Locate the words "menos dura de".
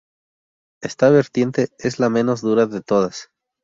2.09-2.81